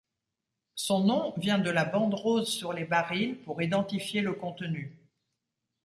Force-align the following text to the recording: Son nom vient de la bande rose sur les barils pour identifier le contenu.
Son 0.73 1.03
nom 1.03 1.31
vient 1.37 1.59
de 1.59 1.69
la 1.69 1.85
bande 1.85 2.15
rose 2.15 2.47
sur 2.51 2.73
les 2.73 2.85
barils 2.85 3.35
pour 3.37 3.61
identifier 3.61 4.21
le 4.21 4.33
contenu. 4.33 4.97